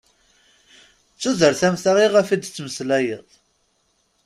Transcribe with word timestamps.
D 1.13 1.17
tudert 1.21 1.61
am 1.67 1.75
ta 1.83 1.91
iɣef 2.05 2.29
d-ttmeslayeḍ? 2.35 3.27